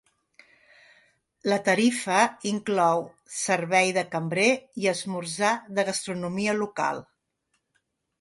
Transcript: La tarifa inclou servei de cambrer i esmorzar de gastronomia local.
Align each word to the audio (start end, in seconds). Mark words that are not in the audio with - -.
La 1.51 1.57
tarifa 1.67 2.21
inclou 2.51 3.01
servei 3.39 3.93
de 3.97 4.05
cambrer 4.15 4.47
i 4.85 4.89
esmorzar 4.93 5.53
de 5.81 5.87
gastronomia 5.91 6.57
local. 6.63 7.03